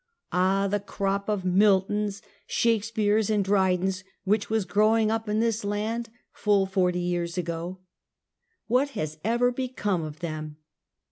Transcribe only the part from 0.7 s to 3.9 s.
crop of Miltons, Shakespeares, and Dry